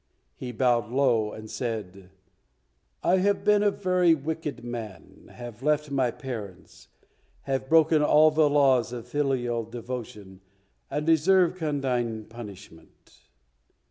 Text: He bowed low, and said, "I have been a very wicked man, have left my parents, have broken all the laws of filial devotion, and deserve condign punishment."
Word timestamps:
He 0.35 0.51
bowed 0.51 0.89
low, 0.89 1.31
and 1.31 1.47
said, 1.47 2.09
"I 3.03 3.17
have 3.17 3.43
been 3.43 3.61
a 3.61 3.69
very 3.69 4.15
wicked 4.15 4.63
man, 4.63 5.29
have 5.31 5.61
left 5.61 5.91
my 5.91 6.09
parents, 6.09 6.87
have 7.43 7.69
broken 7.69 8.01
all 8.01 8.31
the 8.31 8.49
laws 8.49 8.91
of 8.93 9.07
filial 9.07 9.63
devotion, 9.63 10.41
and 10.89 11.05
deserve 11.05 11.55
condign 11.55 12.25
punishment." 12.25 13.27